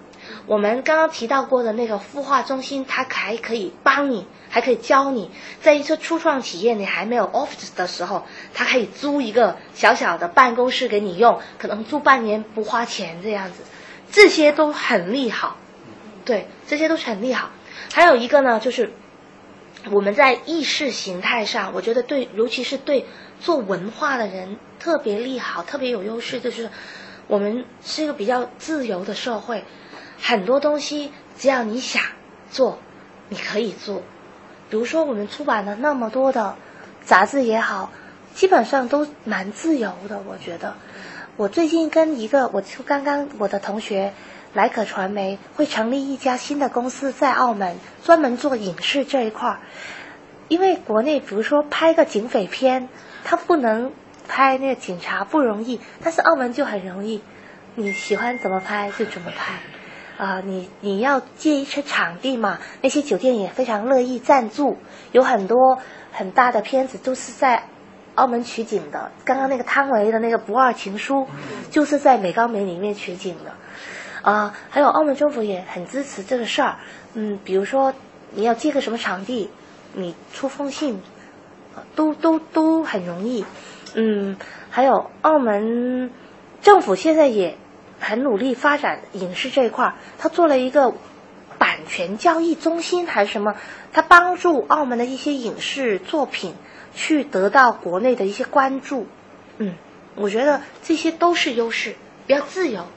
[0.45, 5.31] 我们刚刚提到过的那个孵化中心，它还可以帮你，还可以教你，
[5.63, 13.63] 在一些初创企业你还没有 office 的时候，它可以租一个小小的办公室给你用，可能租半年不花钱这样子，
[14.11, 15.57] 这些都很利好。
[16.23, 17.49] 对，这些都是很利好。
[17.91, 18.93] 还有一个呢，就是
[19.89, 23.07] 我们在意识形态上，我觉得对，尤其是对
[23.39, 24.59] 做文化的人。
[24.81, 26.71] 特别利好，特别有优势，就是
[27.27, 29.63] 我们是一个比较自由的社会，
[30.19, 32.01] 很多东西只要你想
[32.49, 32.79] 做，
[33.29, 34.01] 你可以做。
[34.71, 36.55] 比如说，我们出版了那么多的
[37.03, 37.91] 杂志也好，
[38.33, 40.23] 基本上都蛮自由的。
[40.27, 40.73] 我觉得，
[41.37, 44.13] 我最近跟一个，我就刚刚我的同学
[44.55, 49.59] 莱可传媒会成立一家新的公司，在澳门专门做影视这一块儿，
[50.47, 52.89] 因为国内比如说拍个警匪片，
[53.23, 53.93] 它不能。
[54.31, 57.21] 拍那个警察不容易，但是澳门就很容易。
[57.75, 64.77] 你喜欢怎么拍就怎么拍，啊，你你要借一些场地嘛，那些酒店也非常乐意赞助。
[65.11, 65.79] 有很多
[66.13, 67.63] 很大的片子都是在
[68.15, 69.11] 澳门取景的。
[69.25, 71.23] 刚刚那个汤唯的那个《不二情书》，
[71.69, 73.51] 就是在美高梅里面取景的。
[74.21, 76.77] 啊，还有澳门政府也很支持这个事儿。
[77.15, 77.93] 嗯，比如说
[78.31, 79.49] 你要借个什么场地，
[79.93, 81.01] 你出封信，
[81.95, 83.45] 都都都很容易。
[83.93, 84.37] 嗯，
[84.69, 86.11] 还有澳门
[86.61, 87.57] 政府现在也
[87.99, 90.93] 很努力发展影视这一块儿，他做了一个
[91.57, 93.55] 版权交易中心还是什么，
[93.93, 96.55] 他帮助澳门的一些影视作品
[96.95, 99.07] 去得到国内的一些关注。
[99.57, 99.75] 嗯，
[100.15, 102.87] 我觉得这些都是优势，比较自由。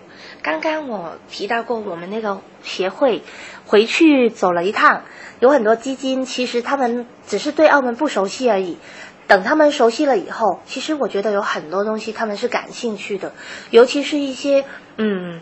[0.42, 3.22] 刚刚我提到过，我们那个协会
[3.66, 5.02] 回去走了一趟，
[5.40, 8.78] 有很多基金，其实他们只是对澳门不熟悉而已。
[9.26, 13.32] 等他们熟悉了以后，其实我觉得有很多东西他们是感兴趣的，
[13.70, 14.64] 尤其是一些
[14.96, 15.40] 嗯，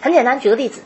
[0.00, 0.82] 很简单，举个例子，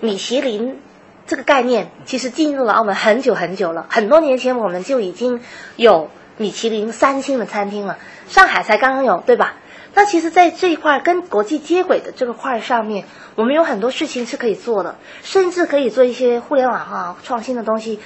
[0.00, 0.80] 米其林
[1.26, 5.40] 这个概念其实进入了澳门很久很久了，很多年前我们就已经
[5.76, 7.98] 有米其林三星的餐厅了，
[8.28, 9.54] 上海才刚刚有，对吧？
[9.94, 17.98] 那其实，在这一块跟国际接轨的这个块上面，我们有很多事情是可以做的，甚至可以做一些互联网啊创新的东西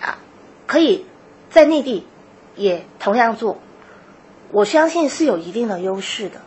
[0.00, 0.18] 啊，
[0.66, 1.06] 可以
[1.50, 2.06] 在内地。
[2.60, 3.56] 也同样做，
[4.52, 6.42] 我相信是有一定的优势的，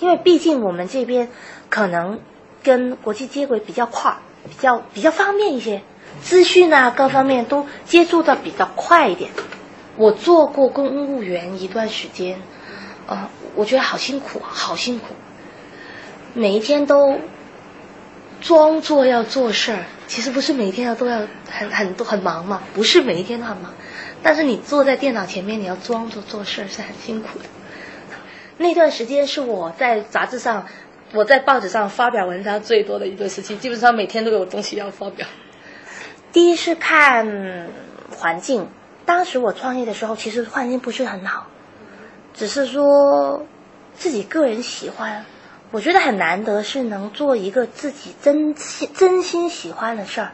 [0.00, 1.28] 因为毕竟我们这边
[1.68, 2.18] 可能
[2.64, 4.16] 跟国际接轨比较快，
[4.48, 5.82] 比较比较方便一些，
[6.20, 9.30] 资讯啊各方面都接触的比较快一点。
[9.96, 12.40] 我做过公务员一段时间，
[13.06, 15.14] 啊，我觉得好辛苦，好辛苦，
[16.34, 17.20] 每一天都
[18.40, 23.72] 装作要做事儿，其实不是每一天都要很很多很忙嘛，不是每一天都很忙。
[24.22, 27.44] 但是你坐在电脑前面，你要装作做事是很辛苦的。
[28.56, 30.66] 那段时间是我在杂志上、
[31.12, 35.26] 我在报纸上发表文章最多的一段时期，基本上每天都有东西要发表。
[36.32, 37.68] 第一是看
[38.16, 38.68] 环境，
[39.04, 41.48] 当时我创业的时候，其实环境不是很好，
[42.32, 43.44] 只是说
[43.94, 45.24] 自己个人喜欢，
[45.72, 50.32] 我觉得很难得是能做一个自己真心真心喜欢的事儿，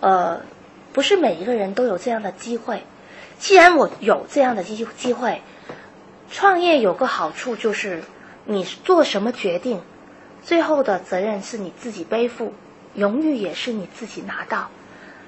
[0.00, 0.40] 呃。
[0.92, 2.82] 不是每一个人都有这样的机会。
[3.38, 5.40] 既然我有这样的机机会，
[6.30, 8.02] 创业有个好处就是，
[8.44, 9.80] 你做什么决定，
[10.42, 12.52] 最后的责任是你自己背负，
[12.94, 14.68] 荣誉也是你自己拿到。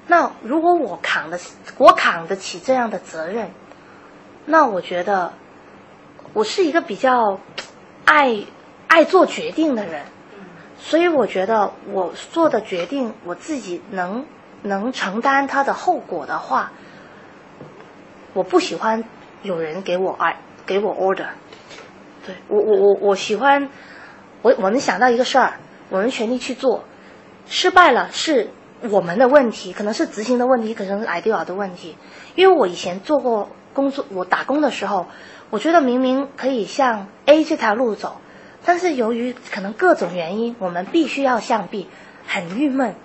[0.05, 1.39] 那如果我扛得
[1.77, 3.49] 我扛得起这样的责任，
[4.45, 5.33] 那我觉得
[6.33, 7.39] 我是一个比较
[8.05, 8.43] 爱
[8.87, 10.05] 爱做决定的人，
[10.77, 14.25] 所以我觉得我做的决定我自己能。
[14.63, 16.71] 能承担他的后果的话，
[18.33, 19.03] 我不喜欢
[19.43, 21.27] 有人给我爱给我 order。
[22.25, 23.69] 对我我我我喜欢
[24.41, 25.53] 我我能想到一个事儿，
[25.89, 26.85] 我们全力去做，
[27.45, 28.49] 失败了是
[28.89, 31.97] 我们的问题，可能是执行的问题，可能是 idea 的问题。
[32.35, 35.07] 因为我以前做过工作，我打工的时候，
[35.49, 38.21] 我觉得明明可以向 A 这条路走，
[38.63, 41.89] 但是由于可能各种原因，我们必须要向 B，
[42.25, 42.95] 很郁闷。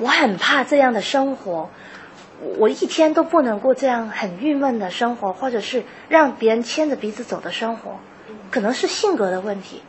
[0.00, 1.70] 我很怕这样的生活，
[2.58, 8.00] 我一天都不能过这样很郁闷的生活，或者是让别人牵着鼻子走的生活，
[8.50, 9.82] 可能是性格的问题。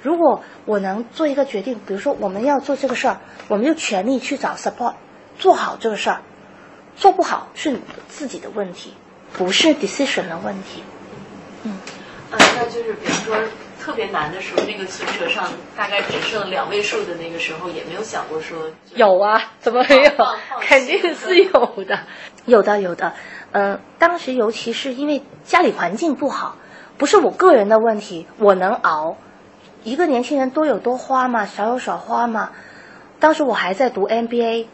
[0.00, 4.94] 如果我能做一个决定，比如说我们要做这个事儿，我们就全力去找 support，
[5.38, 6.22] 做好这个事儿，
[6.96, 8.94] 做不好是你自己的问题，
[9.32, 10.84] 不是 decision 的问题。
[11.64, 11.78] 嗯，
[12.30, 13.36] 呃，那就是比如说。
[13.88, 18.58] 特别难的时候，那个存折上大概只剩两位数的那个时候，也没有想过说
[18.94, 20.10] 有啊，怎么没有？
[20.60, 21.50] 肯定是有
[21.88, 22.00] 的，
[22.44, 23.14] 有的有的。
[23.52, 26.56] 嗯，当时尤其是因为家里环境不好，
[26.98, 29.16] 不是我个人的问题，我能熬。
[29.84, 32.50] 一个年轻人多有多花嘛，少有少花嘛。
[33.20, 34.66] 当时我还在读 MBA，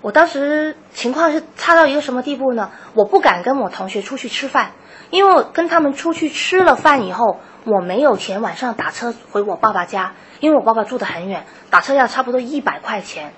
[0.00, 2.72] 我当时情况是差到一个什么地步呢？
[2.94, 4.72] 我不敢跟我同学出去吃饭，
[5.10, 7.38] 因为我跟他们出去吃了饭以后。
[7.64, 13.32] 我没有钱晚上打车回我爸爸家，因为我爸爸住得很远，打车要差不多一百块钱。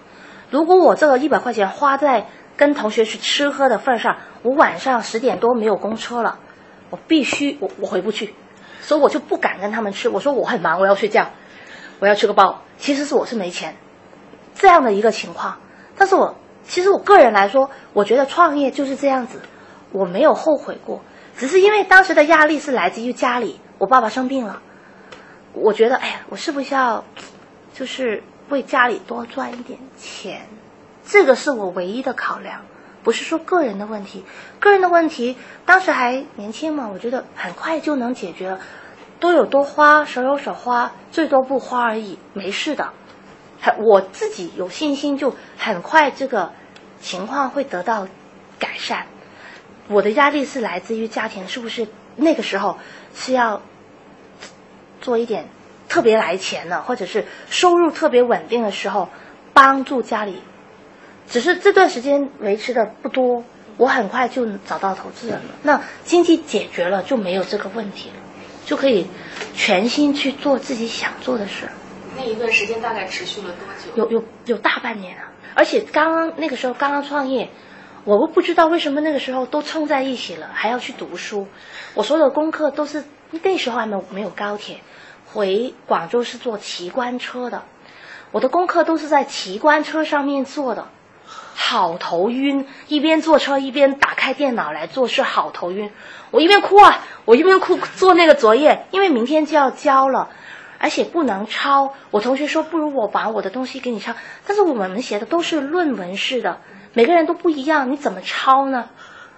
[0.51, 6.39] 如果我这个一百块钱花在跟同学去吃喝的份上，我晚上十点多没有公车了，
[6.89, 8.35] 我必须我我回不去，
[8.81, 10.09] 所以我就不敢跟他们吃。
[10.09, 11.31] 我说我很忙，我要睡觉，
[11.99, 12.63] 我要吃个包。
[12.79, 13.77] 其实是我是没钱，
[14.55, 15.59] 这样的一个情况。
[15.99, 19.43] 但是我其实我个人来说，我觉得创业就是这样子，
[19.93, 21.03] 我没有后悔过，
[21.37, 23.61] 只是因为当时的压力是来自于家里。
[23.79, 24.63] 我爸爸生病了，
[25.53, 27.05] 我觉得，哎呀，我是不是要，
[27.75, 30.47] 就是为家里多赚一点钱？
[31.05, 32.63] 这个是我唯一的考量，
[33.03, 34.25] 不是说个人的问题。
[34.61, 38.61] 个人的问题，当时还年轻嘛，我觉得很快就能解决了，
[39.19, 42.93] 多有多花，少有少花，最多不花而已，没事的。
[43.79, 46.53] 我自己有信心，就很快这个
[47.01, 48.07] 情况会得到
[48.59, 49.07] 改善。
[49.89, 52.79] 我的压力是来自于家庭，是不是那个时候？
[53.15, 53.63] 是要
[55.01, 55.49] 做一点
[55.89, 59.09] 特别来钱的，或者是收入特别稳定的时候，
[59.53, 60.41] 帮助家里。
[61.29, 63.45] 只是这段时间维持的不多，
[63.77, 65.55] 我很快就找到投资人了。
[65.63, 68.17] 那经济解决了，就没有这个问题了，
[68.67, 69.07] 就可以
[69.55, 71.69] 全心去做自己想做的事。
[72.17, 74.11] 那一段时间大概持续了多久？
[74.11, 75.33] 有有有大半年啊！
[75.55, 77.51] 而且刚刚那个时候刚刚创业。
[78.05, 81.49] 我都不知道为什么那个时候都凑在一起了，还要去读书。
[81.95, 83.03] 我所有的功课都是
[83.43, 84.81] 那时候还没有没有高铁，
[85.25, 87.63] 回广州是坐奇观车的。
[88.31, 90.89] 我的功课都是在奇观车上面做的，
[91.25, 92.67] 好头晕。
[92.89, 95.91] 一边坐车一边打开电脑来做事，好头晕。
[96.31, 100.29] 我一边哭啊，我一边哭做那个作业，因为明天就要交了，
[100.79, 101.95] 而且不能抄。
[102.11, 104.13] 我同学说，不如我把我的东西给你抄，
[104.47, 106.61] 但是我们写的都是论文式的。
[106.95, 108.89] 每个人都不一样，你怎么抄呢？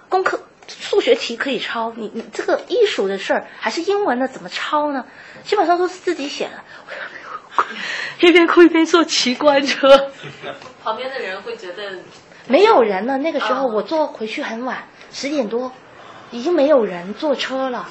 [0.09, 5.05] 功课数学题可以抄，你你这个艺术的事儿还是英文的，怎么抄呢？
[5.43, 6.63] 基本上都是自己写的，
[8.25, 10.11] 一边哭一边坐奇观车。
[10.83, 11.99] 旁边的人会觉得
[12.47, 13.17] 没有人了。
[13.17, 15.73] 那个时候我坐回去很晚，十点多，
[16.31, 17.89] 已经没有人坐车了。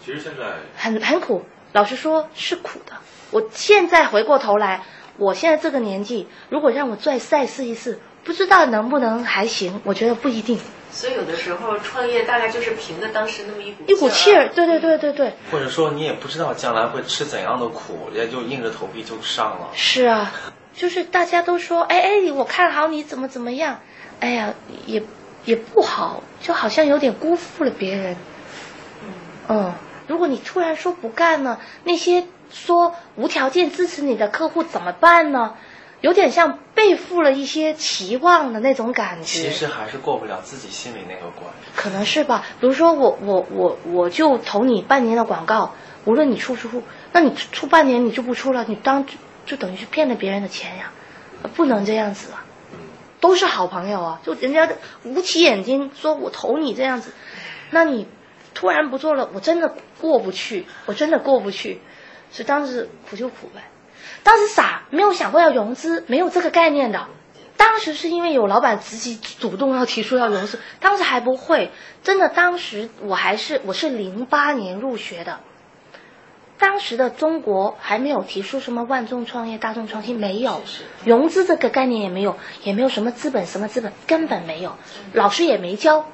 [0.00, 2.92] 其实现在很很苦，老实说是苦的。
[3.30, 4.84] 我现在回过头来，
[5.16, 7.98] 我现在这个年纪，如果让我再再试一试。
[8.24, 10.58] 不知道能不能还行，我觉得不一定。
[10.92, 15.32] 所以有的时候创业大概就是凭着当时那么一股一股气儿，对对对对对。
[15.50, 19.68] 或者说你也不知道将来会吃怎样的苦，也就硬着头皮就上了。
[19.74, 20.32] 是啊，
[20.74, 23.80] 就是大家都说，哎哎，我看好你怎么怎么样，
[24.20, 24.52] 哎呀，
[24.84, 25.02] 也
[25.46, 28.16] 也不好，就好像有点辜负了别人。
[29.48, 29.72] 嗯，
[30.06, 35.54] 如果你突然说不干了，那些说无条件支持你的客户怎么办呢？
[36.02, 41.50] 有点像背负了一些期望的那种感觉，其实还是过不了自己心里那个关。
[41.74, 45.74] 可能是吧，比如说我我我我就投你半年的广告，
[46.04, 46.82] 无论你出不出，
[47.12, 49.06] 那你出半年你就不出了，你当
[49.46, 50.92] 就等于是骗了别人的钱呀，
[51.54, 52.44] 不能这样子啊。
[53.20, 54.68] 都是好朋友啊，就人家
[55.04, 57.12] 捂起眼睛说我投你这样子，
[57.70, 58.08] 那你
[58.52, 61.80] 突然不做了，我真的过不去，我真的过不去，
[62.32, 63.62] 所以当时苦就苦呗。
[64.22, 67.08] 当时傻，没有想过要融资，没有这个概念的。
[67.56, 71.70] 当时是因为有老板自己主动要提出要融资，当时还不会。
[72.02, 75.40] 真的，当时我还是我是零八年入学的，
[76.58, 80.62] 当时的中国还没有提出什么万众创业、大众创新，没有
[81.04, 84.76] 融资这个概念也没有，也没有什么资本，什么资本根本没有，
[85.12, 86.06] 老师也没教。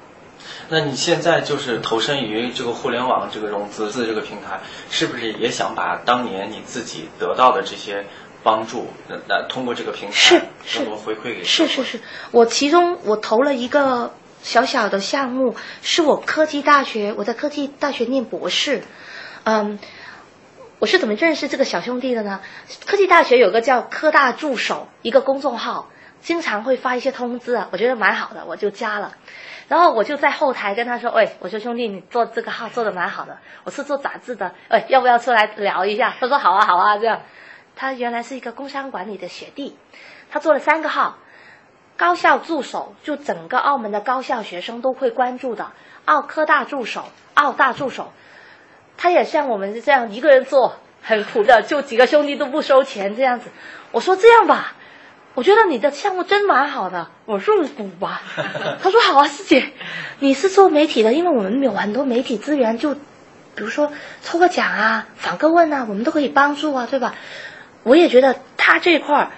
[0.68, 4.60] 那你现在就是投身于这个互联网这个融资这个平台，
[4.90, 8.06] 是不是也想把当年你自己得到的这些
[8.42, 8.86] 帮助，
[9.26, 10.42] 那通过这个平台
[10.74, 11.44] 更多回馈给？
[11.44, 18.82] 是是是，我其中我投了一个小小的项目，是我科技大学，我在科技大学念博士，
[19.44, 19.78] 嗯，
[20.78, 22.40] 我是怎么认识这个小兄弟的呢？
[22.86, 25.88] 科技大学有个叫科大助手一个公众号，
[26.20, 29.14] 经常会发一些通知啊，我觉得蛮好的，我就加了。
[29.68, 37.20] 然后我就在后台跟他说：“喂，我说兄弟，你做这个号做的蛮好的，我是做杂志的，哎，要不要出来聊一下？”他说：“好啊，好啊。”这样，
[37.76, 39.76] 他原来是一个工商管理的学弟，
[40.30, 41.18] 他做了三个号，
[41.98, 45.72] 高校助手，就整个澳门的高校学生都会关注的，
[46.06, 47.04] 澳科大助手、
[47.34, 48.12] 澳大助手，
[48.96, 53.50] 他也像我们这样一个人做，很苦的，就几个兄弟都不收钱这样子。
[53.92, 54.72] 我说这样吧。
[55.34, 58.22] 我觉得你的项目真蛮好的，我入股吧。
[58.82, 59.72] 他说好啊，师姐，
[60.18, 63.00] 你是做媒体的，因为我们有很多媒体资源，就比
[63.64, 67.14] 如说抽个奖啊、访个问啊，我们都可以帮助啊，对吧？
[67.84, 69.30] 我也觉得他这块儿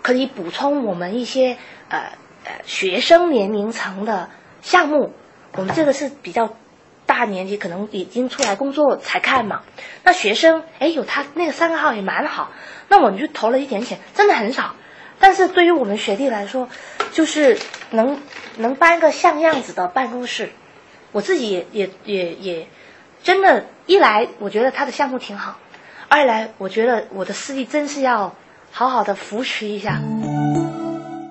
[0.00, 1.58] 可以补充我们一些
[1.90, 2.12] 呃
[2.44, 4.30] 呃学生年龄层的
[4.62, 5.12] 项目。
[5.54, 6.56] 我们这个是比较
[7.04, 9.60] 大年纪，可能已经出来工作才看嘛。
[10.02, 12.50] 那学生哎，有他那个三个号也蛮好，
[12.88, 14.74] 那我们就投了一点钱，真的很少。
[15.22, 16.68] 但是对于我们学弟来说，
[17.12, 17.56] 就是
[17.92, 18.20] 能
[18.56, 20.50] 能搬个像样子的办公室，
[21.12, 22.66] 我自己也也也也，
[23.22, 25.58] 真的，一来我觉得他的项目挺好，
[26.08, 28.34] 二来我觉得我的师弟真是要
[28.72, 30.00] 好好的扶持一下。